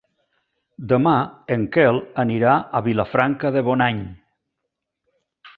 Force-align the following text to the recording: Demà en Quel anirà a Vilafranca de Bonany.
Demà 0.93 1.11
en 1.57 1.67
Quel 1.75 2.01
anirà 2.25 2.55
a 2.79 2.83
Vilafranca 2.89 3.55
de 3.59 3.67
Bonany. 3.71 4.05